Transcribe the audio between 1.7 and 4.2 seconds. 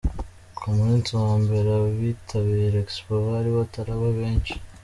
abitabira Expo bari bataraba